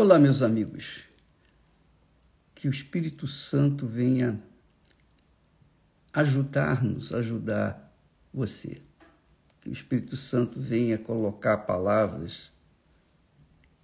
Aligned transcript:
Olá, 0.00 0.16
meus 0.16 0.42
amigos. 0.42 1.02
Que 2.54 2.68
o 2.68 2.70
Espírito 2.70 3.26
Santo 3.26 3.84
venha 3.84 4.40
ajudar-nos, 6.12 7.12
ajudar 7.12 7.92
você. 8.32 8.80
Que 9.60 9.68
o 9.68 9.72
Espírito 9.72 10.16
Santo 10.16 10.60
venha 10.60 10.98
colocar 10.98 11.58
palavras 11.58 12.52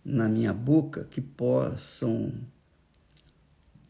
na 0.05 0.29
minha 0.29 0.53
boca 0.53 1.03
que 1.03 1.21
possam 1.21 2.33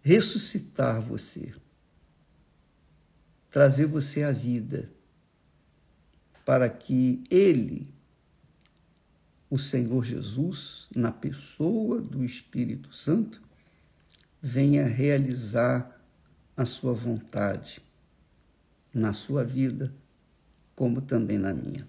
ressuscitar 0.01 1.03
você, 1.03 1.55
trazer 3.51 3.85
você 3.85 4.23
à 4.23 4.33
vida, 4.33 4.91
para 6.43 6.71
que 6.71 7.23
Ele 7.31 7.94
o 9.55 9.59
Senhor 9.59 10.05
Jesus, 10.05 10.89
na 10.97 11.13
pessoa 11.13 12.01
do 12.01 12.25
Espírito 12.25 12.93
Santo, 12.93 13.41
venha 14.43 14.85
realizar 14.85 16.05
a 16.57 16.65
sua 16.65 16.93
vontade 16.93 17.81
na 18.93 19.13
sua 19.13 19.45
vida, 19.45 19.95
como 20.75 21.01
também 21.01 21.39
na 21.39 21.55
minha. 21.55 21.87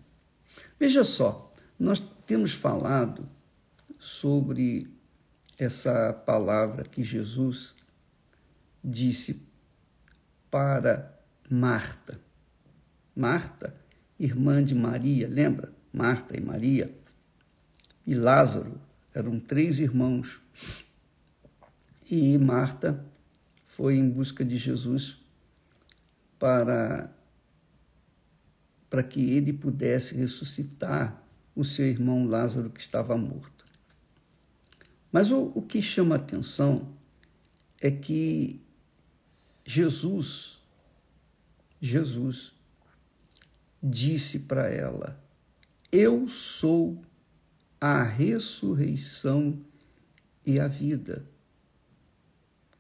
Veja 0.80 1.04
só, 1.04 1.52
nós 1.80 2.00
temos 2.28 2.54
falado 2.54 3.28
sobre 3.98 4.88
essa 5.58 6.14
palavra 6.14 6.84
que 6.84 7.04
Jesus 7.04 7.74
disse 8.84 9.42
para 10.52 11.20
Marta. 11.50 12.22
Marta, 13.16 13.76
irmã 14.20 14.64
de 14.64 14.76
Maria, 14.76 15.28
lembra? 15.28 15.74
Marta 15.92 16.38
e 16.38 16.40
Maria 16.40 17.05
e 18.06 18.14
Lázaro 18.14 18.80
eram 19.14 19.40
três 19.40 19.80
irmãos. 19.80 20.40
E 22.10 22.38
Marta 22.38 23.04
foi 23.64 23.96
em 23.96 24.10
busca 24.10 24.46
de 24.46 24.58
Jesus 24.58 25.18
para 26.38 27.12
para 28.90 29.04
que 29.04 29.32
ele 29.32 29.52
pudesse 29.52 30.16
ressuscitar 30.16 31.22
o 31.54 31.66
seu 31.66 31.86
irmão 31.86 32.26
Lázaro 32.28 32.70
que 32.70 32.80
estava 32.80 33.18
morto. 33.18 33.66
Mas 35.12 35.32
o, 35.32 35.52
o 35.56 35.62
que 35.62 35.82
chama 35.82 36.16
atenção 36.16 36.94
é 37.82 37.92
que 37.92 38.62
Jesus, 39.66 40.60
Jesus 41.82 42.54
disse 43.82 44.40
para 44.40 44.70
ela: 44.70 45.22
Eu 45.92 46.28
sou 46.28 47.02
a 47.80 48.04
ressurreição 48.04 49.60
e 50.46 50.60
a 50.60 50.68
vida. 50.68 51.26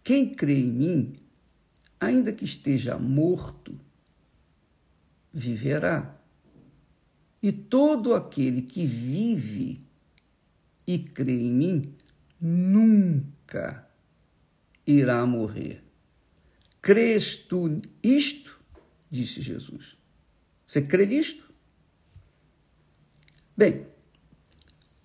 Quem 0.03 0.33
crê 0.33 0.59
em 0.59 0.71
mim, 0.71 1.13
ainda 1.99 2.31
que 2.31 2.45
esteja 2.45 2.97
morto, 2.97 3.79
viverá. 5.33 6.15
E 7.41 7.51
todo 7.51 8.13
aquele 8.13 8.61
que 8.61 8.85
vive 8.85 9.81
e 10.87 10.99
crê 10.99 11.41
em 11.41 11.51
mim, 11.51 11.95
nunca 12.39 13.87
irá 14.85 15.25
morrer. 15.25 15.83
Crês 16.81 17.35
tu 17.35 17.81
isto? 18.03 18.59
Disse 19.09 19.41
Jesus. 19.41 19.97
Você 20.67 20.81
crê 20.81 21.05
nisto? 21.05 21.51
Bem, 23.57 23.87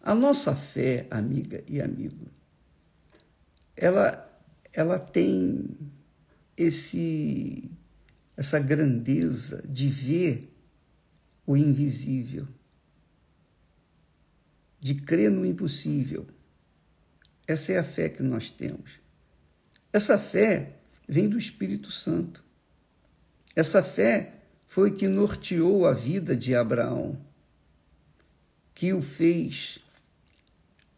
a 0.03 0.15
nossa 0.15 0.55
fé, 0.57 1.07
amiga 1.11 1.63
e 1.69 1.81
amigo, 1.81 2.27
ela, 3.77 4.27
ela 4.73 4.99
tem 4.99 5.77
esse, 6.57 7.71
essa 8.37 8.59
grandeza 8.59 9.63
de 9.69 9.89
ver 9.89 10.55
o 11.47 11.57
invisível, 11.57 12.47
de 14.79 14.95
crer 14.95 15.31
no 15.31 15.45
impossível. 15.45 16.27
Essa 17.47 17.73
é 17.73 17.79
a 17.79 17.85
fé 17.85 18.09
que 18.09 18.23
nós 18.23 18.51
temos. 18.51 18.93
Essa 19.93 20.17
fé 20.17 20.77
vem 21.09 21.29
do 21.29 21.37
Espírito 21.37 21.91
Santo. 21.91 22.45
Essa 23.55 23.83
fé 23.83 24.35
foi 24.67 24.93
que 24.93 25.09
norteou 25.09 25.87
a 25.87 25.93
vida 25.93 26.37
de 26.37 26.55
Abraão, 26.55 27.21
que 28.73 28.93
o 28.93 29.03
fez 29.03 29.81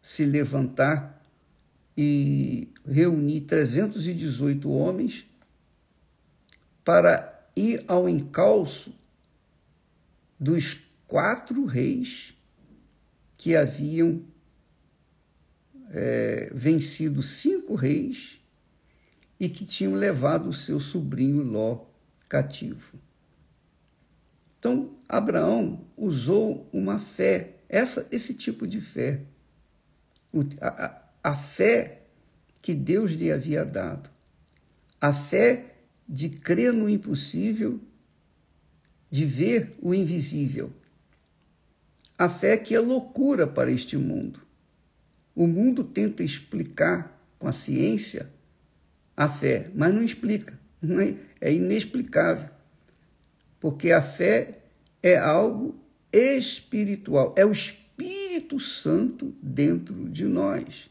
se 0.03 0.25
levantar 0.25 1.25
e 1.97 2.67
reunir 2.85 3.41
318 3.41 4.69
homens 4.69 5.25
para 6.83 7.47
ir 7.55 7.85
ao 7.87 8.09
encalço 8.09 8.93
dos 10.37 10.85
quatro 11.07 11.63
reis 11.63 12.33
que 13.37 13.55
haviam 13.55 14.21
é, 15.91 16.51
vencido 16.53 17.23
cinco 17.23 17.73
reis 17.73 18.41
e 19.39 19.47
que 19.47 19.65
tinham 19.65 19.93
levado 19.93 20.49
o 20.49 20.53
seu 20.53 20.81
sobrinho 20.81 21.41
Ló 21.41 21.85
cativo. 22.27 22.99
Então, 24.59 24.97
Abraão 25.07 25.87
usou 25.95 26.67
uma 26.73 26.99
fé, 26.99 27.59
essa, 27.69 28.05
esse 28.11 28.33
tipo 28.33 28.67
de 28.67 28.81
fé 28.81 29.21
a, 30.59 31.01
a 31.23 31.35
fé 31.35 32.01
que 32.61 32.73
Deus 32.73 33.11
lhe 33.11 33.31
havia 33.31 33.63
dado, 33.63 34.09
a 34.99 35.13
fé 35.13 35.75
de 36.07 36.29
crer 36.29 36.73
no 36.73 36.89
impossível, 36.89 37.79
de 39.11 39.25
ver 39.25 39.75
o 39.81 39.93
invisível, 39.93 40.71
a 42.17 42.29
fé 42.29 42.57
que 42.57 42.73
é 42.73 42.79
loucura 42.79 43.45
para 43.45 43.71
este 43.71 43.97
mundo. 43.97 44.41
O 45.35 45.45
mundo 45.45 45.83
tenta 45.83 46.23
explicar 46.23 47.19
com 47.37 47.47
a 47.47 47.53
ciência 47.53 48.29
a 49.15 49.29
fé, 49.29 49.69
mas 49.75 49.93
não 49.93 50.01
explica, 50.01 50.57
é, 51.41 51.49
é 51.49 51.53
inexplicável, 51.53 52.49
porque 53.59 53.91
a 53.91 54.01
fé 54.01 54.63
é 55.01 55.17
algo 55.17 55.79
espiritual, 56.11 57.33
é 57.37 57.45
o 57.45 57.51
espírito 57.51 57.82
Espírito 58.43 58.59
Santo 58.59 59.33
dentro 59.41 60.09
de 60.09 60.25
nós, 60.25 60.89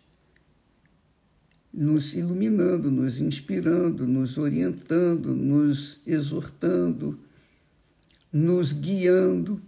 nos 1.73 2.15
iluminando, 2.15 2.91
nos 2.91 3.21
inspirando, 3.21 4.07
nos 4.07 4.39
orientando, 4.39 5.35
nos 5.35 6.01
exortando, 6.07 7.19
nos 8.33 8.73
guiando 8.73 9.61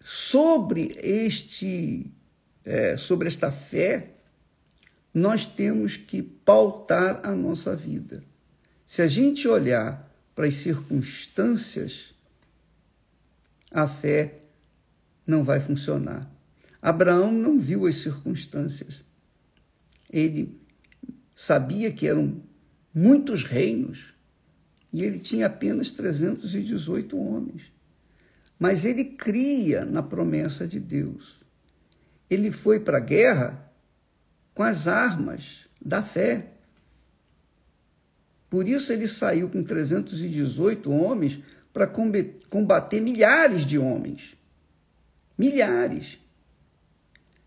sobre 0.00 0.92
este 1.00 2.10
é, 2.64 2.96
sobre 2.96 3.28
esta 3.28 3.52
fé 3.52 4.12
nós 5.14 5.46
temos 5.46 5.96
que 5.96 6.20
pautar 6.20 7.20
a 7.24 7.34
nossa 7.34 7.74
vida. 7.74 8.22
Se 8.84 9.00
a 9.00 9.08
gente 9.08 9.48
olhar 9.48 10.12
para 10.34 10.46
as 10.46 10.56
circunstâncias, 10.56 12.12
a 13.70 13.88
fé 13.88 14.36
não 15.26 15.42
vai 15.42 15.58
funcionar. 15.58 16.35
Abraão 16.80 17.32
não 17.32 17.58
viu 17.58 17.86
as 17.86 17.96
circunstâncias. 17.96 19.02
Ele 20.10 20.60
sabia 21.34 21.92
que 21.92 22.06
eram 22.06 22.42
muitos 22.94 23.44
reinos 23.44 24.14
e 24.92 25.02
ele 25.02 25.18
tinha 25.18 25.46
apenas 25.46 25.90
318 25.90 27.18
homens. 27.18 27.62
Mas 28.58 28.84
ele 28.84 29.04
cria 29.04 29.84
na 29.84 30.02
promessa 30.02 30.66
de 30.66 30.80
Deus. 30.80 31.40
Ele 32.30 32.50
foi 32.50 32.80
para 32.80 32.98
a 32.98 33.00
guerra 33.00 33.70
com 34.54 34.62
as 34.62 34.88
armas 34.88 35.68
da 35.84 36.02
fé. 36.02 36.52
Por 38.48 38.66
isso 38.66 38.92
ele 38.92 39.06
saiu 39.06 39.50
com 39.50 39.62
318 39.62 40.90
homens 40.90 41.40
para 41.72 41.86
combater 41.86 43.00
milhares 43.00 43.66
de 43.66 43.78
homens. 43.78 44.34
Milhares. 45.36 46.18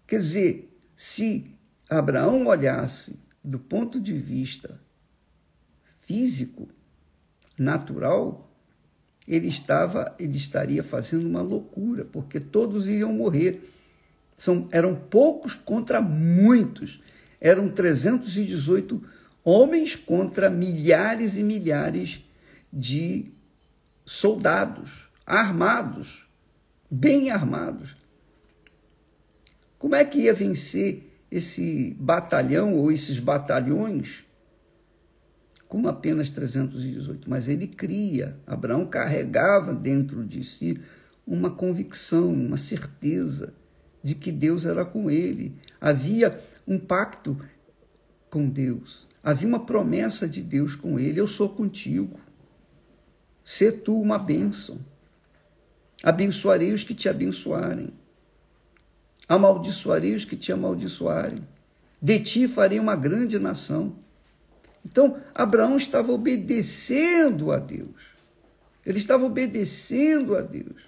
Quer 0.09 0.17
dizer, 0.17 0.75
se 0.95 1.55
Abraão 1.87 2.47
olhasse 2.47 3.19
do 3.43 3.59
ponto 3.59 4.01
de 4.01 4.13
vista 4.13 4.81
físico, 5.99 6.67
natural, 7.55 8.51
ele 9.27 9.47
estava, 9.47 10.15
ele 10.17 10.35
estaria 10.35 10.81
fazendo 10.81 11.27
uma 11.27 11.43
loucura, 11.43 12.03
porque 12.05 12.39
todos 12.39 12.87
iriam 12.87 13.13
morrer. 13.13 13.71
São, 14.35 14.67
eram 14.71 14.95
poucos 14.95 15.53
contra 15.53 16.01
muitos. 16.01 16.99
Eram 17.39 17.69
318 17.69 19.03
homens 19.43 19.95
contra 19.95 20.49
milhares 20.49 21.37
e 21.37 21.43
milhares 21.43 22.25
de 22.73 23.31
soldados 24.03 25.07
armados 25.23 26.27
bem 26.89 27.29
armados. 27.29 27.99
Como 29.79 29.95
é 29.95 30.05
que 30.05 30.19
ia 30.19 30.33
vencer 30.33 31.25
esse 31.31 31.95
batalhão 31.99 32.75
ou 32.75 32.91
esses 32.91 33.17
batalhões 33.19 34.25
como 35.69 35.87
apenas 35.87 36.31
318, 36.31 37.29
mas 37.29 37.47
ele 37.47 37.67
cria. 37.67 38.35
Abraão 38.47 38.87
carregava 38.87 39.71
dentro 39.71 40.25
de 40.25 40.43
si 40.43 40.81
uma 41.27 41.51
convicção, 41.51 42.33
uma 42.33 42.57
certeza 42.57 43.53
de 44.03 44.15
que 44.15 44.31
Deus 44.31 44.65
era 44.65 44.83
com 44.83 45.11
ele. 45.11 45.55
Havia 45.79 46.41
um 46.67 46.79
pacto 46.79 47.39
com 48.31 48.49
Deus. 48.49 49.07
Havia 49.23 49.47
uma 49.47 49.63
promessa 49.63 50.27
de 50.27 50.41
Deus 50.41 50.75
com 50.75 50.99
ele: 50.99 51.19
Eu 51.19 51.27
sou 51.27 51.49
contigo. 51.49 52.19
Sê 53.45 53.71
tu 53.71 54.01
uma 54.01 54.17
bênção. 54.17 54.79
Abençoarei 56.01 56.73
os 56.73 56.83
que 56.83 56.95
te 56.95 57.07
abençoarem. 57.07 57.93
Amaldiçoarei 59.29 60.15
os 60.15 60.25
que 60.25 60.35
te 60.35 60.51
amaldiçoarem. 60.51 61.47
De 62.01 62.19
ti 62.19 62.47
farei 62.47 62.79
uma 62.79 62.95
grande 62.95 63.37
nação. 63.37 63.95
Então, 64.83 65.21
Abraão 65.35 65.77
estava 65.77 66.11
obedecendo 66.11 67.51
a 67.51 67.59
Deus. 67.59 68.17
Ele 68.83 68.97
estava 68.97 69.23
obedecendo 69.23 70.35
a 70.35 70.41
Deus. 70.41 70.81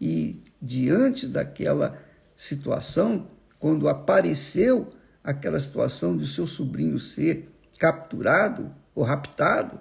E 0.00 0.40
diante 0.60 1.26
daquela 1.26 1.98
situação, 2.36 3.26
quando 3.58 3.88
apareceu 3.88 4.90
aquela 5.24 5.58
situação 5.58 6.16
de 6.16 6.26
seu 6.28 6.46
sobrinho 6.46 6.98
ser 6.98 7.48
capturado 7.78 8.72
ou 8.94 9.02
raptado, 9.02 9.80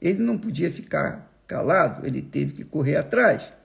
ele 0.00 0.22
não 0.22 0.36
podia 0.36 0.70
ficar 0.70 1.32
calado, 1.46 2.06
ele 2.06 2.20
teve 2.20 2.52
que 2.52 2.64
correr 2.64 2.96
atrás. 2.96 3.57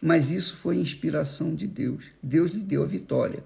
Mas 0.00 0.30
isso 0.30 0.56
foi 0.56 0.76
inspiração 0.76 1.54
de 1.54 1.66
Deus. 1.66 2.06
Deus 2.22 2.52
lhe 2.52 2.60
deu 2.60 2.82
a 2.82 2.86
vitória. 2.86 3.44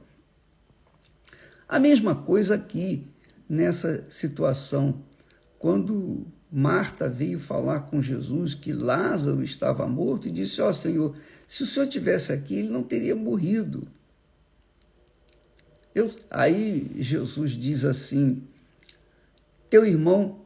A 1.68 1.78
mesma 1.78 2.14
coisa 2.14 2.54
aqui 2.54 3.06
nessa 3.48 4.04
situação. 4.08 5.02
Quando 5.58 6.26
Marta 6.50 7.08
veio 7.08 7.40
falar 7.40 7.80
com 7.80 8.00
Jesus 8.00 8.54
que 8.54 8.72
Lázaro 8.72 9.42
estava 9.42 9.86
morto 9.88 10.28
e 10.28 10.30
disse: 10.30 10.60
Ó 10.60 10.68
oh, 10.68 10.72
Senhor, 10.72 11.16
se 11.48 11.64
o 11.64 11.66
Senhor 11.66 11.88
tivesse 11.88 12.32
aqui, 12.32 12.54
ele 12.56 12.68
não 12.68 12.82
teria 12.82 13.16
morrido. 13.16 13.82
Eu, 15.94 16.14
aí 16.30 16.90
Jesus 16.98 17.52
diz 17.52 17.84
assim: 17.84 18.42
Teu 19.68 19.84
irmão 19.84 20.44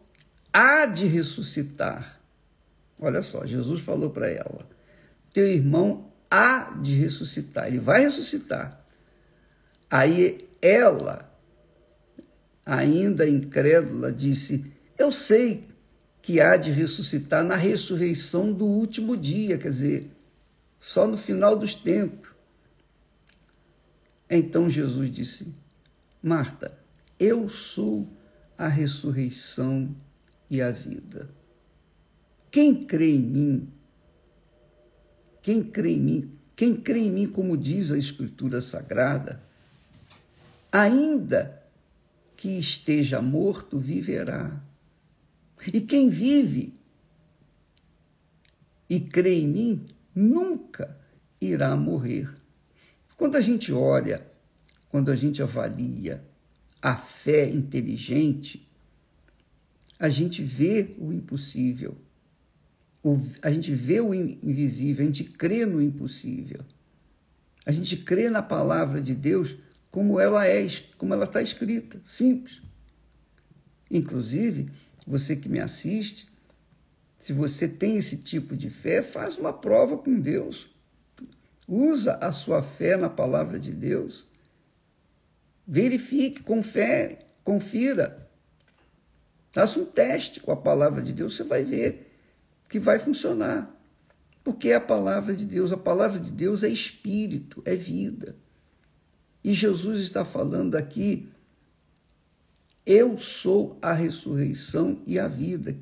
há 0.52 0.86
de 0.86 1.06
ressuscitar. 1.06 2.18
Olha 3.00 3.22
só, 3.22 3.44
Jesus 3.44 3.82
falou 3.82 4.10
para 4.10 4.28
ela: 4.28 4.66
Teu 5.32 5.46
irmão 5.46 6.12
há 6.30 6.70
de 6.80 6.94
ressuscitar, 6.94 7.66
ele 7.66 7.78
vai 7.78 8.02
ressuscitar. 8.02 8.84
Aí 9.90 10.48
ela 10.60 11.32
ainda 12.64 13.28
incrédula, 13.28 14.12
disse: 14.12 14.64
Eu 14.98 15.10
sei 15.10 15.64
que 16.20 16.40
há 16.40 16.56
de 16.56 16.70
ressuscitar 16.70 17.42
na 17.44 17.56
ressurreição 17.56 18.52
do 18.52 18.66
último 18.66 19.16
dia, 19.16 19.56
quer 19.56 19.70
dizer, 19.70 20.10
só 20.78 21.06
no 21.06 21.16
final 21.16 21.56
dos 21.56 21.74
tempos. 21.74 22.28
Então 24.28 24.68
Jesus 24.68 25.10
disse: 25.10 25.52
Marta, 26.22 26.76
eu 27.18 27.48
sou 27.48 28.06
a 28.58 28.68
ressurreição 28.68 29.94
e 30.50 30.60
a 30.60 30.70
vida. 30.70 31.30
Quem 32.50 32.84
crê 32.84 33.10
em 33.10 33.22
mim, 33.22 33.72
quem 35.48 35.62
crê 35.62 35.92
em 35.92 36.00
mim, 36.00 36.32
quem 36.54 36.76
crê 36.76 36.98
em 36.98 37.10
mim, 37.10 37.26
como 37.26 37.56
diz 37.56 37.90
a 37.90 37.96
Escritura 37.96 38.60
Sagrada, 38.60 39.42
ainda 40.70 41.66
que 42.36 42.58
esteja 42.58 43.22
morto 43.22 43.78
viverá. 43.78 44.62
E 45.72 45.80
quem 45.80 46.10
vive 46.10 46.74
e 48.90 49.00
crê 49.00 49.40
em 49.40 49.48
mim 49.48 49.86
nunca 50.14 50.94
irá 51.40 51.74
morrer. 51.78 52.28
Quando 53.16 53.36
a 53.36 53.40
gente 53.40 53.72
olha, 53.72 54.30
quando 54.90 55.10
a 55.10 55.16
gente 55.16 55.42
avalia 55.42 56.22
a 56.82 56.94
fé 56.94 57.48
inteligente, 57.48 58.68
a 59.98 60.10
gente 60.10 60.42
vê 60.42 60.94
o 60.98 61.10
impossível, 61.10 61.96
a 63.42 63.50
gente 63.50 63.72
vê 63.72 64.00
o 64.00 64.12
invisível, 64.12 65.02
a 65.02 65.06
gente 65.06 65.24
crê 65.24 65.64
no 65.64 65.80
impossível. 65.80 66.60
A 67.64 67.72
gente 67.72 67.96
crê 67.98 68.28
na 68.28 68.42
palavra 68.42 69.00
de 69.00 69.14
Deus 69.14 69.56
como 69.90 70.18
ela 70.18 70.46
é, 70.46 70.66
como 70.96 71.14
ela 71.14 71.24
está 71.24 71.40
escrita, 71.40 72.00
simples. 72.04 72.60
Inclusive, 73.90 74.70
você 75.06 75.36
que 75.36 75.48
me 75.48 75.60
assiste, 75.60 76.28
se 77.16 77.32
você 77.32 77.66
tem 77.66 77.96
esse 77.96 78.18
tipo 78.18 78.56
de 78.56 78.70
fé, 78.70 79.02
faz 79.02 79.38
uma 79.38 79.52
prova 79.52 79.96
com 79.96 80.20
Deus. 80.20 80.68
Usa 81.66 82.14
a 82.14 82.32
sua 82.32 82.62
fé 82.62 82.96
na 82.96 83.08
palavra 83.08 83.58
de 83.58 83.72
Deus. 83.72 84.26
Verifique, 85.66 86.42
confere, 86.42 87.18
confira. 87.44 88.30
Faça 89.52 89.78
um 89.78 89.84
teste 89.84 90.40
com 90.40 90.52
a 90.52 90.56
palavra 90.56 91.02
de 91.02 91.12
Deus, 91.12 91.36
você 91.36 91.44
vai 91.44 91.64
ver 91.64 92.07
que 92.68 92.78
vai 92.78 92.98
funcionar. 92.98 93.74
Porque 94.44 94.68
é 94.70 94.76
a 94.76 94.80
palavra 94.80 95.34
de 95.34 95.44
Deus. 95.44 95.72
A 95.72 95.76
palavra 95.76 96.18
de 96.18 96.30
Deus 96.30 96.62
é 96.62 96.68
espírito, 96.68 97.62
é 97.64 97.74
vida. 97.74 98.36
E 99.42 99.54
Jesus 99.54 100.00
está 100.00 100.24
falando 100.24 100.74
aqui: 100.74 101.28
eu 102.88 103.18
sou 103.18 103.78
a 103.82 103.92
ressurreição 103.92 105.02
e 105.06 105.18
a 105.18 105.28
vida. 105.28 105.76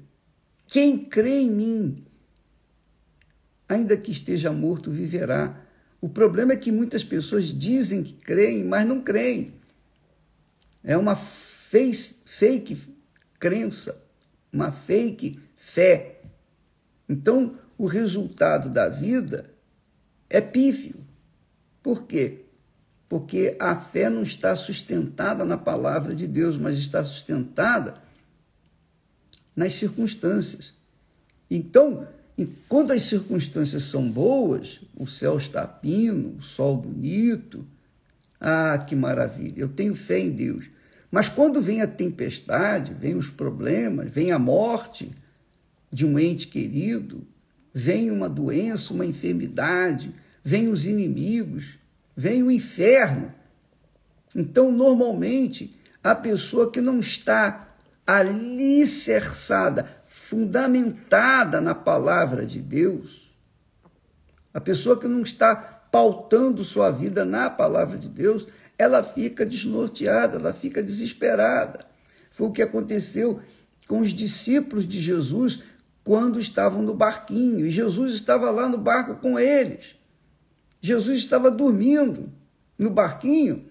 Quem 0.66 0.98
crê 0.98 1.42
em 1.42 1.50
mim, 1.52 1.96
ainda 3.68 3.96
que 3.96 4.10
esteja 4.10 4.50
morto, 4.50 4.90
viverá. 4.90 5.64
O 6.00 6.08
problema 6.08 6.52
é 6.52 6.56
que 6.56 6.72
muitas 6.72 7.04
pessoas 7.04 7.44
dizem 7.44 8.02
que 8.02 8.12
creem, 8.14 8.64
mas 8.64 8.84
não 8.84 9.00
creem. 9.00 9.54
É 10.82 10.96
uma 10.96 11.14
fake, 11.14 12.76
crença, 13.38 14.04
uma 14.52 14.72
fake 14.72 15.38
fé. 15.54 16.15
Então, 17.08 17.56
o 17.78 17.86
resultado 17.86 18.68
da 18.68 18.88
vida 18.88 19.50
é 20.28 20.40
pífio. 20.40 20.96
Por 21.82 22.02
quê? 22.02 22.46
porque 23.08 23.56
a 23.58 23.76
fé 23.76 24.10
não 24.10 24.22
está 24.22 24.54
sustentada 24.56 25.44
na 25.44 25.56
palavra 25.56 26.14
de 26.14 26.26
Deus, 26.26 26.56
mas 26.56 26.78
está 26.78 27.04
sustentada 27.04 27.94
nas 29.54 29.74
circunstâncias. 29.74 30.74
Então, 31.50 32.06
enquanto 32.36 32.92
as 32.92 33.04
circunstâncias 33.04 33.84
são 33.84 34.10
boas, 34.10 34.80
o 34.96 35.06
céu 35.06 35.36
está 35.36 35.66
pino, 35.66 36.36
o 36.38 36.42
sol 36.42 36.76
bonito, 36.76 37.64
ah, 38.40 38.76
que 38.78 38.96
maravilha, 38.96 39.60
eu 39.60 39.68
tenho 39.68 39.94
fé 39.94 40.18
em 40.18 40.30
Deus. 40.30 40.66
Mas 41.10 41.28
quando 41.28 41.62
vem 41.62 41.80
a 41.80 41.86
tempestade, 41.86 42.92
vem 42.92 43.14
os 43.14 43.30
problemas, 43.30 44.12
vem 44.12 44.32
a 44.32 44.38
morte 44.38 45.10
de 45.90 46.06
um 46.06 46.18
ente 46.18 46.48
querido, 46.48 47.26
vem 47.72 48.10
uma 48.10 48.28
doença, 48.28 48.92
uma 48.92 49.06
enfermidade, 49.06 50.14
vem 50.42 50.68
os 50.68 50.86
inimigos, 50.86 51.78
vem 52.16 52.42
o 52.42 52.50
inferno. 52.50 53.34
Então, 54.34 54.72
normalmente, 54.72 55.74
a 56.02 56.14
pessoa 56.14 56.70
que 56.70 56.80
não 56.80 57.00
está 57.00 57.68
alicerçada, 58.06 59.86
fundamentada 60.06 61.60
na 61.60 61.74
palavra 61.74 62.46
de 62.46 62.60
Deus, 62.60 63.34
a 64.54 64.60
pessoa 64.60 64.98
que 64.98 65.08
não 65.08 65.22
está 65.22 65.54
pautando 65.56 66.64
sua 66.64 66.90
vida 66.90 67.24
na 67.24 67.50
palavra 67.50 67.98
de 67.98 68.08
Deus, 68.08 68.46
ela 68.78 69.02
fica 69.02 69.44
desnorteada, 69.44 70.36
ela 70.36 70.52
fica 70.52 70.82
desesperada. 70.82 71.86
Foi 72.30 72.46
o 72.46 72.52
que 72.52 72.62
aconteceu 72.62 73.40
com 73.86 74.00
os 74.00 74.12
discípulos 74.12 74.86
de 74.86 75.00
Jesus 75.00 75.62
quando 76.06 76.38
estavam 76.38 76.82
no 76.82 76.94
barquinho, 76.94 77.66
e 77.66 77.68
Jesus 77.68 78.14
estava 78.14 78.48
lá 78.52 78.68
no 78.68 78.78
barco 78.78 79.16
com 79.16 79.36
eles. 79.36 79.96
Jesus 80.80 81.18
estava 81.18 81.50
dormindo 81.50 82.32
no 82.78 82.90
barquinho 82.90 83.66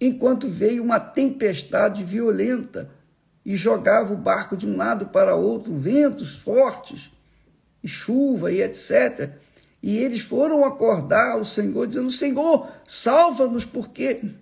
enquanto 0.00 0.48
veio 0.48 0.82
uma 0.82 0.98
tempestade 0.98 2.02
violenta 2.02 2.90
e 3.44 3.56
jogava 3.56 4.14
o 4.14 4.16
barco 4.16 4.56
de 4.56 4.66
um 4.66 4.74
lado 4.74 5.08
para 5.08 5.34
outro, 5.34 5.76
ventos 5.76 6.38
fortes, 6.38 7.10
e 7.84 7.88
chuva 7.88 8.50
e 8.50 8.62
etc. 8.62 9.34
E 9.82 9.98
eles 9.98 10.22
foram 10.22 10.64
acordar 10.64 11.32
ao 11.32 11.44
Senhor, 11.44 11.86
dizendo: 11.86 12.10
Senhor, 12.10 12.70
salva-nos, 12.88 13.66
porque 13.66 14.32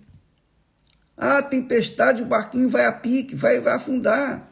a 1.17 1.41
tempestade, 1.43 2.21
o 2.21 2.25
barquinho 2.25 2.69
vai 2.69 2.85
a 2.85 2.93
pique, 2.93 3.35
vai, 3.35 3.59
vai 3.59 3.73
afundar. 3.73 4.48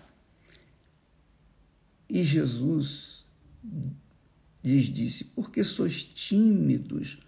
E 2.09 2.23
Jesus 2.23 3.25
lhes 4.63 4.85
disse: 4.85 5.25
Porque 5.25 5.63
sois 5.63 6.03
tímidos, 6.03 7.19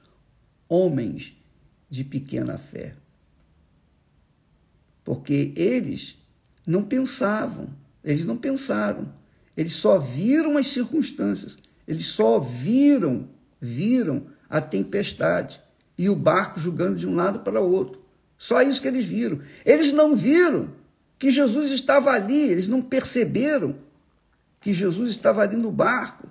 homens 0.68 1.36
de 1.90 2.04
pequena 2.04 2.58
fé. 2.58 2.96
Porque 5.04 5.54
eles 5.56 6.18
não 6.66 6.84
pensavam, 6.84 7.70
eles 8.04 8.24
não 8.26 8.38
pensaram, 8.38 9.12
eles 9.58 9.74
só 9.74 9.98
viram 9.98 10.58
as 10.58 10.68
circunstâncias, 10.68 11.58
eles 11.88 12.06
só 12.06 12.40
viram, 12.40 13.28
viram 13.60 14.28
a 14.50 14.62
tempestade 14.62 15.60
e 15.98 16.10
o 16.10 16.16
barco 16.16 16.60
jogando 16.60 16.98
de 16.98 17.08
um 17.08 17.16
lado 17.16 17.40
para 17.40 17.62
o 17.62 17.72
outro. 17.72 18.02
Só 18.38 18.62
isso 18.62 18.82
que 18.82 18.88
eles 18.88 19.06
viram. 19.06 19.42
Eles 19.66 19.92
não 19.92 20.16
viram 20.16 20.70
que 21.18 21.30
Jesus 21.30 21.72
estava 21.72 22.12
ali, 22.12 22.40
eles 22.40 22.68
não 22.68 22.82
perceberam 22.82 23.76
que 24.60 24.74
Jesus 24.74 25.12
estava 25.12 25.42
ali 25.42 25.56
no 25.56 25.72
barco 25.72 26.28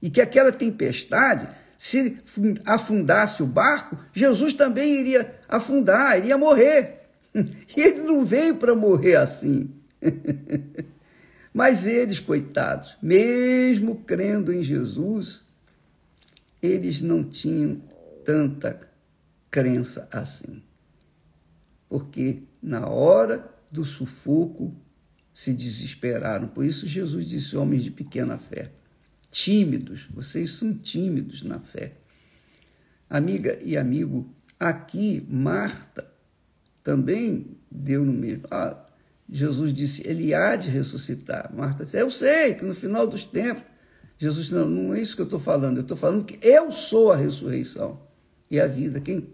e 0.00 0.10
que 0.10 0.20
aquela 0.20 0.52
tempestade, 0.52 1.48
se 1.78 2.18
afundasse 2.64 3.42
o 3.42 3.46
barco, 3.46 3.98
Jesus 4.12 4.52
também 4.52 5.00
iria 5.00 5.34
afundar, 5.48 6.18
iria 6.18 6.38
morrer. 6.38 7.00
E 7.76 7.80
ele 7.80 8.02
não 8.02 8.24
veio 8.24 8.54
para 8.56 8.76
morrer 8.76 9.16
assim. 9.16 9.68
Mas 11.52 11.84
eles, 11.84 12.20
coitados, 12.20 12.96
mesmo 13.02 13.96
crendo 14.04 14.52
em 14.52 14.62
Jesus, 14.62 15.44
eles 16.62 17.02
não 17.02 17.24
tinham 17.24 17.80
tanta 18.24 18.80
crença 19.50 20.08
assim. 20.12 20.62
Porque 21.88 22.42
na 22.62 22.88
hora 22.88 23.48
do 23.70 23.84
sufoco 23.84 24.74
se 25.34 25.52
desesperaram. 25.52 26.46
Por 26.46 26.64
isso 26.64 26.86
Jesus 26.86 27.28
disse: 27.28 27.56
homens 27.56 27.82
de 27.82 27.90
pequena 27.90 28.38
fé, 28.38 28.70
tímidos, 29.30 30.06
vocês 30.14 30.52
são 30.52 30.72
tímidos 30.72 31.42
na 31.42 31.58
fé. 31.58 31.94
Amiga 33.10 33.58
e 33.62 33.76
amigo, 33.76 34.32
aqui 34.58 35.26
Marta 35.28 36.10
também 36.82 37.58
deu 37.70 38.04
no 38.04 38.12
mesmo. 38.12 38.44
Ah, 38.50 38.86
Jesus 39.28 39.72
disse: 39.72 40.06
Ele 40.06 40.32
há 40.32 40.54
de 40.54 40.70
ressuscitar. 40.70 41.52
Marta 41.54 41.84
disse: 41.84 41.98
Eu 41.98 42.10
sei 42.10 42.54
que 42.54 42.64
no 42.64 42.74
final 42.74 43.06
dos 43.06 43.24
tempos. 43.24 43.64
Jesus 44.16 44.46
disse: 44.46 44.54
Não, 44.54 44.68
não 44.68 44.94
é 44.94 45.00
isso 45.00 45.16
que 45.16 45.22
eu 45.22 45.26
estou 45.26 45.40
falando. 45.40 45.78
Eu 45.78 45.82
estou 45.82 45.96
falando 45.96 46.24
que 46.24 46.38
eu 46.46 46.70
sou 46.70 47.10
a 47.10 47.16
ressurreição 47.16 48.00
e 48.50 48.60
a 48.60 48.66
vida. 48.66 49.00
Quem 49.00 49.28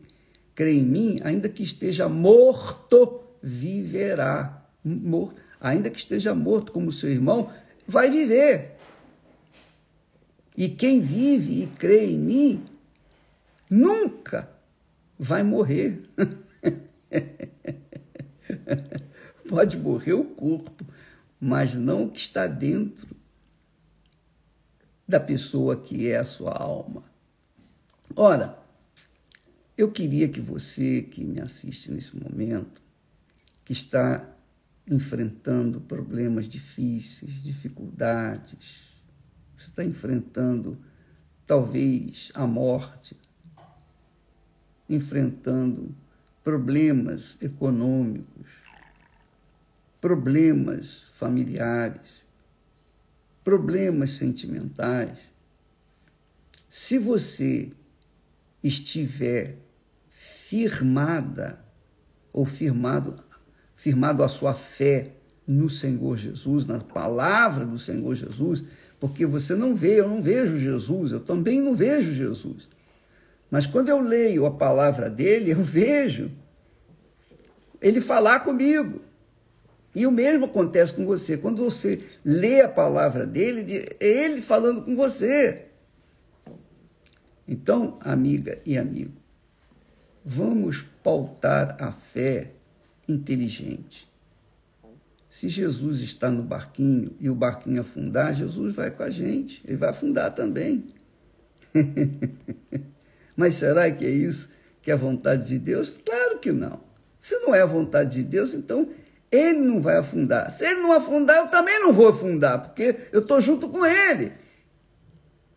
crê 0.54 0.72
em 0.72 0.84
mim, 0.84 1.20
ainda 1.22 1.48
que 1.48 1.62
esteja 1.62 2.08
morto, 2.08 3.20
viverá. 3.42 4.68
Morto. 4.82 5.49
Ainda 5.60 5.90
que 5.90 5.98
esteja 5.98 6.34
morto 6.34 6.72
como 6.72 6.90
seu 6.90 7.10
irmão, 7.10 7.52
vai 7.86 8.10
viver. 8.10 8.76
E 10.56 10.68
quem 10.68 11.00
vive 11.00 11.64
e 11.64 11.66
crê 11.66 12.06
em 12.06 12.18
mim, 12.18 12.64
nunca 13.68 14.50
vai 15.18 15.42
morrer. 15.42 16.02
Pode 19.48 19.76
morrer 19.78 20.14
o 20.14 20.24
corpo, 20.24 20.86
mas 21.40 21.74
não 21.74 22.04
o 22.04 22.10
que 22.10 22.18
está 22.18 22.46
dentro 22.46 23.08
da 25.06 25.18
pessoa 25.18 25.76
que 25.76 26.08
é 26.08 26.18
a 26.18 26.24
sua 26.24 26.52
alma. 26.52 27.02
Ora, 28.14 28.58
eu 29.76 29.90
queria 29.90 30.28
que 30.28 30.40
você 30.40 31.02
que 31.02 31.24
me 31.24 31.40
assiste 31.40 31.90
nesse 31.90 32.16
momento, 32.16 32.80
que 33.64 33.72
está 33.72 34.36
enfrentando 34.90 35.80
problemas 35.80 36.48
difíceis, 36.48 37.40
dificuldades, 37.40 38.90
você 39.56 39.68
está 39.68 39.84
enfrentando 39.84 40.76
talvez 41.46 42.32
a 42.34 42.44
morte, 42.44 43.16
enfrentando 44.88 45.94
problemas 46.42 47.38
econômicos, 47.40 48.48
problemas 50.00 51.04
familiares, 51.12 52.24
problemas 53.44 54.12
sentimentais. 54.12 55.16
Se 56.68 56.98
você 56.98 57.70
estiver 58.62 59.58
firmada 60.08 61.64
ou 62.32 62.44
firmado, 62.44 63.29
firmado 63.80 64.22
a 64.22 64.28
sua 64.28 64.52
fé 64.52 65.12
no 65.46 65.70
Senhor 65.70 66.14
Jesus, 66.18 66.66
na 66.66 66.80
palavra 66.80 67.64
do 67.64 67.78
Senhor 67.78 68.14
Jesus, 68.14 68.62
porque 69.00 69.24
você 69.24 69.54
não 69.54 69.74
vê, 69.74 70.00
eu 70.00 70.06
não 70.06 70.20
vejo 70.20 70.58
Jesus, 70.58 71.12
eu 71.12 71.20
também 71.20 71.62
não 71.62 71.74
vejo 71.74 72.12
Jesus. 72.12 72.68
Mas 73.50 73.66
quando 73.66 73.88
eu 73.88 73.98
leio 73.98 74.44
a 74.44 74.50
palavra 74.50 75.08
dele, 75.08 75.52
eu 75.52 75.62
vejo 75.62 76.30
ele 77.80 78.02
falar 78.02 78.40
comigo. 78.40 79.00
E 79.94 80.06
o 80.06 80.12
mesmo 80.12 80.44
acontece 80.44 80.92
com 80.92 81.06
você. 81.06 81.38
Quando 81.38 81.64
você 81.64 82.04
lê 82.22 82.60
a 82.60 82.68
palavra 82.68 83.26
dele, 83.26 83.88
é 83.98 84.06
ele 84.06 84.42
falando 84.42 84.82
com 84.82 84.94
você. 84.94 85.68
Então, 87.48 87.96
amiga 88.02 88.58
e 88.66 88.76
amigo, 88.76 89.16
vamos 90.22 90.82
pautar 91.02 91.78
a 91.80 91.90
fé 91.90 92.59
inteligente. 93.10 94.10
Se 95.28 95.48
Jesus 95.48 96.00
está 96.00 96.30
no 96.30 96.42
barquinho 96.42 97.14
e 97.20 97.30
o 97.30 97.34
barquinho 97.34 97.80
afundar, 97.80 98.34
Jesus 98.34 98.74
vai 98.74 98.90
com 98.90 99.02
a 99.02 99.10
gente, 99.10 99.62
ele 99.64 99.76
vai 99.76 99.90
afundar 99.90 100.34
também. 100.34 100.92
Mas 103.36 103.54
será 103.54 103.90
que 103.90 104.04
é 104.04 104.10
isso 104.10 104.50
que 104.82 104.90
é 104.90 104.94
a 104.94 104.96
vontade 104.96 105.46
de 105.46 105.58
Deus? 105.58 105.94
Claro 106.04 106.38
que 106.38 106.50
não. 106.50 106.80
Se 107.18 107.38
não 107.40 107.54
é 107.54 107.62
a 107.62 107.66
vontade 107.66 108.16
de 108.16 108.24
Deus, 108.24 108.54
então 108.54 108.88
ele 109.30 109.60
não 109.60 109.80
vai 109.80 109.96
afundar. 109.98 110.50
Se 110.50 110.64
ele 110.64 110.80
não 110.80 110.92
afundar, 110.92 111.36
eu 111.38 111.48
também 111.48 111.78
não 111.80 111.92
vou 111.92 112.08
afundar, 112.08 112.60
porque 112.62 112.96
eu 113.12 113.20
estou 113.20 113.40
junto 113.40 113.68
com 113.68 113.86
ele. 113.86 114.32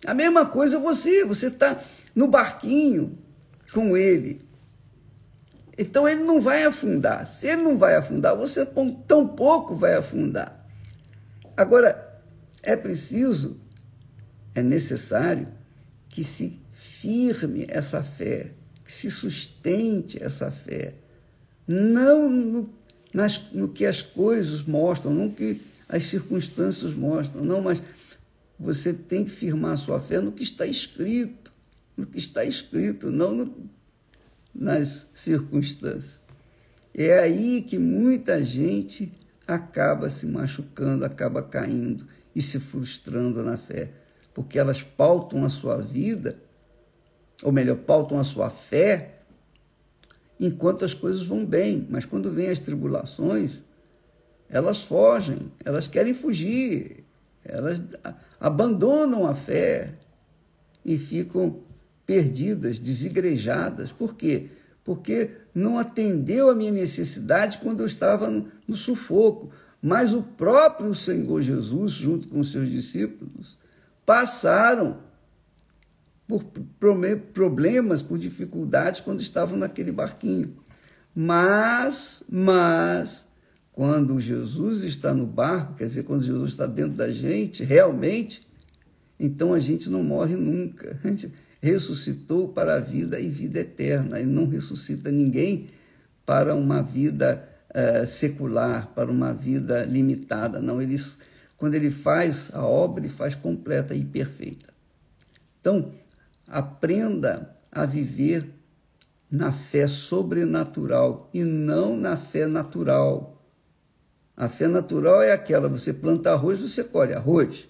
A 0.06 0.14
mesma 0.14 0.46
coisa 0.46 0.78
você, 0.78 1.26
você 1.26 1.48
está 1.48 1.82
no 2.14 2.28
barquinho 2.28 3.18
com 3.74 3.98
ele. 3.98 4.42
Então 5.78 6.08
ele 6.08 6.24
não 6.24 6.40
vai 6.40 6.66
afundar. 6.66 7.28
Se 7.28 7.48
ele 7.48 7.64
não 7.64 7.78
vai 7.78 7.96
afundar, 7.96 8.36
você 8.36 8.66
tão 9.08 9.28
pouco 9.28 9.76
vai 9.76 9.96
afundar. 9.96 10.68
Agora, 11.56 12.22
é 12.62 12.76
preciso, 12.76 13.60
é 14.54 14.62
necessário 14.62 15.48
que 16.10 16.24
se 16.24 16.62
firme 16.72 17.66
essa 17.68 18.04
fé, 18.04 18.52
que 18.86 18.92
se 18.92 19.10
sustente 19.10 20.22
essa 20.24 20.52
fé. 20.52 20.96
Não 21.68 22.30
no 22.30 22.84
nas, 23.14 23.52
no 23.52 23.70
que 23.70 23.86
as 23.86 24.02
coisas 24.02 24.64
mostram, 24.64 25.14
não 25.14 25.30
que 25.30 25.62
as 25.88 26.06
circunstâncias 26.06 26.94
mostram, 26.94 27.46
não, 27.46 27.62
mas 27.62 27.82
você 28.60 28.92
tem 28.92 29.24
que 29.24 29.30
firmar 29.30 29.78
sua 29.78 30.00
fé 30.00 30.20
no 30.20 30.32
que 30.32 30.42
está 30.42 30.66
escrito, 30.66 31.54
no 31.96 32.08
que 32.08 32.18
está 32.18 32.44
escrito, 32.44 33.12
não 33.12 33.36
no, 33.36 33.56
nas 34.54 35.08
circunstâncias. 35.14 36.22
É 36.94 37.20
aí 37.20 37.62
que 37.62 37.80
muita 37.80 38.44
gente 38.44 39.12
acaba 39.48 40.10
se 40.10 40.26
machucando, 40.26 41.04
acaba 41.04 41.42
caindo 41.42 42.06
e 42.36 42.42
se 42.42 42.60
frustrando 42.60 43.44
na 43.44 43.58
fé, 43.58 43.92
porque 44.34 44.60
elas 44.60 44.82
pautam 44.82 45.44
a 45.44 45.50
sua 45.50 45.78
vida, 45.78 46.38
ou 47.42 47.52
melhor, 47.52 47.78
pautam 47.78 48.20
a 48.20 48.24
sua 48.24 48.50
fé 48.50 49.20
enquanto 50.40 50.84
as 50.84 50.94
coisas 50.94 51.26
vão 51.26 51.46
bem, 51.46 51.88
mas 51.90 52.06
quando 52.06 52.32
vêm 52.32 52.50
as 52.50 52.60
tribulações, 52.60 53.64
elas 54.50 54.84
fogem, 54.84 55.52
elas 55.64 55.88
querem 55.88 56.14
fugir, 56.14 57.06
elas 57.44 57.82
abandonam 58.40 59.26
a 59.26 59.34
fé 59.34 59.94
e 60.86 60.98
ficam 60.98 61.62
perdidas, 62.06 62.80
desigrejadas. 62.80 63.92
Por 63.92 64.16
quê? 64.16 64.50
Porque 64.84 65.32
não 65.54 65.78
atendeu 65.78 66.50
a 66.50 66.56
minha 66.56 66.72
necessidade 66.72 67.60
quando 67.60 67.82
eu 67.82 67.88
estava 67.88 68.30
no, 68.30 68.76
sufoco. 68.76 69.52
Mas 69.82 70.14
o 70.14 70.22
próprio 70.24 70.94
Senhor 70.96 71.42
Jesus, 71.42 71.94
junto 71.94 72.28
com 72.28 72.40
os 72.40 72.52
seus 72.52 72.70
discípulos, 72.70 73.58
passaram 74.06 74.98
por 76.28 76.44
problemas, 77.34 78.02
por 78.02 78.18
dificuldades 78.18 79.02
quando 79.02 79.22
estavam 79.22 79.58
naquele 79.58 79.92
barquinho. 79.92 80.56
Mas, 81.14 82.24
mas, 82.28 83.28
quando 83.72 84.20
Jesus 84.20 84.84
está 84.84 85.14
no 85.14 85.26
barco, 85.26 85.76
quer 85.76 85.86
dizer, 85.86 86.04
quando 86.04 86.24
Jesus 86.24 86.52
está 86.52 86.66
dentro 86.66 86.94
da 86.94 87.10
gente, 87.10 87.64
realmente, 87.64 88.48
então 89.20 89.54
a 89.54 89.60
gente 89.60 89.90
não 89.90 90.04
morre 90.04 90.36
nunca. 90.36 91.00
A 91.04 91.08
gente 91.08 91.32
ressuscitou 91.64 92.50
para 92.50 92.76
a 92.76 92.80
vida 92.82 93.18
e 93.22 93.30
vida 93.30 93.62
eterna. 93.62 94.20
Ele 94.20 94.30
não 94.30 94.46
ressuscita 94.46 95.10
ninguém 95.10 95.70
para 96.26 96.54
uma 96.54 96.82
vida 96.84 97.48
uh, 97.70 98.06
secular, 98.06 98.88
para 98.88 99.10
uma 99.10 99.34
vida 99.34 99.86
limitada. 99.86 100.60
Não, 100.60 100.82
ele, 100.82 101.02
quando 101.56 101.76
ele 101.76 101.90
faz 101.90 102.54
a 102.54 102.66
obra, 102.66 103.06
ele 103.06 103.14
faz 103.14 103.34
completa 103.34 103.96
e 103.96 104.04
perfeita. 104.04 104.74
Então, 105.62 105.94
aprenda 106.46 107.56
a 107.72 107.86
viver 107.86 108.46
na 109.32 109.54
fé 109.54 109.88
sobrenatural 109.88 111.30
e 111.34 111.46
não 111.46 111.96
na 111.96 112.18
fé 112.18 112.46
natural. 112.46 113.42
A 114.36 114.50
fé 114.50 114.68
natural 114.68 115.22
é 115.22 115.32
aquela: 115.32 115.70
você 115.70 115.94
planta 115.94 116.34
arroz, 116.34 116.60
você 116.60 116.84
colhe 116.84 117.14
arroz. 117.14 117.70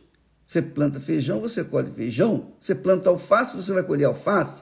Você 0.53 0.61
planta 0.61 0.99
feijão, 0.99 1.41
você 1.41 1.63
colhe 1.63 1.89
feijão. 1.89 2.51
Você 2.61 2.75
planta 2.75 3.09
alface, 3.09 3.57
você 3.57 3.73
vai 3.73 3.81
colher 3.81 4.05
alface. 4.05 4.61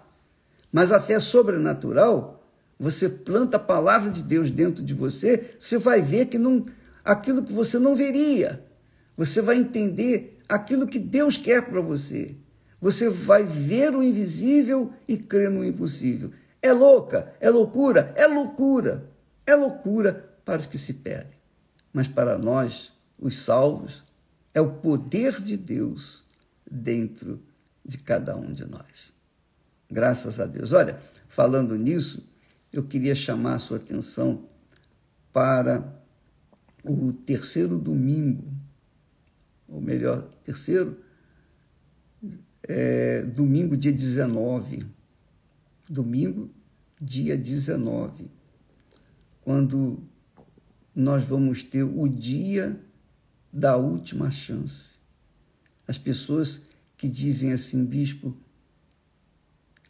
Mas 0.72 0.90
a 0.90 1.02
fé 1.02 1.20
sobrenatural, 1.20 2.48
você 2.80 3.10
planta 3.10 3.58
a 3.58 3.60
palavra 3.60 4.10
de 4.10 4.24
Deus 4.24 4.50
dentro 4.50 4.82
de 4.82 4.94
você, 4.94 5.54
você 5.60 5.78
vai 5.78 6.02
ver 6.02 6.28
que 6.28 6.38
não, 6.38 6.66
aquilo 7.04 7.44
que 7.44 7.52
você 7.52 7.78
não 7.78 7.94
veria. 7.94 8.64
Você 9.18 9.42
vai 9.42 9.58
entender 9.58 10.40
aquilo 10.48 10.88
que 10.88 10.98
Deus 10.98 11.36
quer 11.36 11.66
para 11.66 11.82
você. 11.82 12.38
Você 12.80 13.10
vai 13.10 13.44
ver 13.44 13.94
o 13.94 14.02
invisível 14.02 14.94
e 15.06 15.18
crer 15.18 15.50
no 15.50 15.62
impossível. 15.62 16.32
É 16.62 16.72
louca, 16.72 17.34
é 17.42 17.50
loucura, 17.50 18.14
é 18.16 18.26
loucura, 18.28 19.10
é 19.46 19.56
loucura 19.58 20.38
para 20.46 20.62
os 20.62 20.68
que 20.68 20.78
se 20.78 20.94
perdem. 20.94 21.38
Mas 21.92 22.08
para 22.08 22.38
nós, 22.38 22.94
os 23.20 23.44
salvos, 23.44 24.10
é 24.54 24.62
o 24.62 24.72
poder 24.72 25.42
de 25.42 25.58
Deus 25.58 26.24
dentro 26.70 27.42
de 27.84 27.98
cada 27.98 28.36
um 28.36 28.52
de 28.52 28.66
nós. 28.66 29.14
Graças 29.90 30.40
a 30.40 30.46
Deus. 30.46 30.72
Olha, 30.72 31.02
falando 31.28 31.76
nisso, 31.76 32.30
eu 32.72 32.84
queria 32.84 33.16
chamar 33.16 33.56
a 33.56 33.60
sua 33.60 33.78
atenção 33.78 34.46
para 35.34 36.02
o 36.84 37.14
terceiro 37.14 37.78
domingo, 37.78 38.44
ou 39.68 39.82
melhor, 39.82 40.24
terceiro, 40.44 40.98
é, 42.64 43.22
domingo, 43.24 43.76
dia 43.76 43.92
19. 43.92 44.86
Domingo, 45.90 46.50
dia 47.02 47.36
19, 47.36 48.32
quando 49.42 50.02
nós 50.96 51.24
vamos 51.24 51.64
ter 51.64 51.84
o 51.84 52.08
dia 52.08 52.80
da 53.52 53.76
última 53.76 54.32
chance. 54.32 54.92
As 55.88 55.98
pessoas 55.98 56.62
que 56.98 57.08
dizem 57.08 57.52
assim, 57.52 57.84
bispo, 57.84 58.36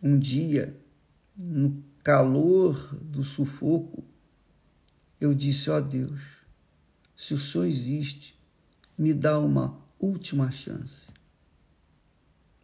um 0.01 0.17
dia, 0.17 0.75
no 1.35 1.83
calor 2.03 2.95
do 2.95 3.23
sufoco, 3.23 4.03
eu 5.19 5.33
disse: 5.33 5.69
Ó 5.69 5.77
oh 5.77 5.81
Deus, 5.81 6.21
se 7.15 7.33
o 7.33 7.37
Senhor 7.37 7.65
existe, 7.65 8.35
me 8.97 9.13
dá 9.13 9.37
uma 9.37 9.79
última 9.99 10.49
chance. 10.49 11.07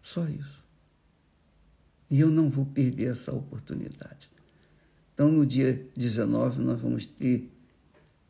Só 0.01 0.27
isso. 0.27 0.63
E 2.10 2.20
eu 2.20 2.32
não 2.32 2.50
vou 2.50 2.66
perder 2.66 3.12
essa 3.12 3.32
oportunidade. 3.34 4.30
Então, 5.13 5.32
no 5.32 5.46
dia 5.46 5.86
19, 5.96 6.62
nós 6.62 6.80
vamos 6.80 7.06
ter 7.06 7.51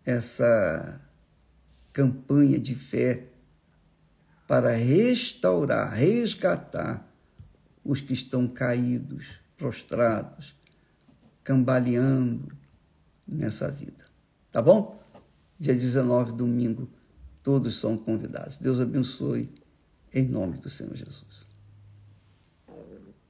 essa 0.04 1.00
campanha 1.98 2.60
de 2.60 2.76
fé 2.76 3.24
para 4.48 4.76
restaurar, 4.76 5.92
resgatar 5.92 7.12
os 7.84 8.02
que 8.02 8.14
estão 8.14 8.48
caídos, 8.48 9.26
prostrados, 9.58 10.56
cambaleando 11.44 12.56
nessa 13.28 13.72
vida. 13.72 14.06
Tá 14.52 14.62
bom? 14.62 15.02
Dia 15.60 15.74
19, 15.74 16.34
domingo, 16.34 16.88
todos 17.42 17.80
são 17.80 17.98
convidados. 17.98 18.58
Deus 18.58 18.80
abençoe, 18.80 19.50
em 20.14 20.24
nome 20.24 20.58
do 20.58 20.70
Senhor 20.70 20.96
Jesus. 20.96 21.47